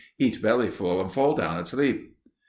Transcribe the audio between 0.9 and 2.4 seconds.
and fall down asleep."